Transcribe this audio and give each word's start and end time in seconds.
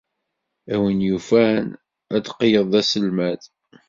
A 0.73 0.75
win 0.81 0.99
yufan 1.07 1.65
ad 2.15 2.21
teqqled 2.23 2.65
d 2.71 2.73
aselmad. 2.79 3.41